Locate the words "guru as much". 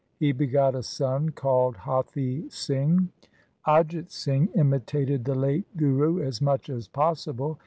5.77-6.71